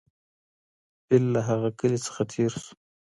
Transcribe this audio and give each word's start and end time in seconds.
فیل 1.05 1.23
له 1.35 1.41
هغه 1.49 1.69
کلي 1.79 1.99
څخه 2.05 2.21
تېر 2.33 2.51
سو. 2.63 2.71